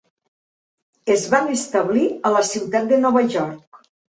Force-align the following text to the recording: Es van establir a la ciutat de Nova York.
Es 1.17 1.27
van 1.35 1.51
establir 1.57 2.07
a 2.31 2.35
la 2.39 2.43
ciutat 2.55 2.91
de 2.95 3.03
Nova 3.07 3.27
York. 3.39 3.83